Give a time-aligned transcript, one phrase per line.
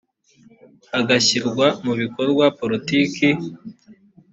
[0.93, 3.27] hagashyirwa mu bikorwa politiki